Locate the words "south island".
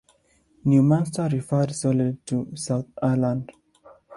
2.57-3.51